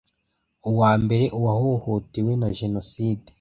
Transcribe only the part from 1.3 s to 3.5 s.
uwahohotewe na jenoside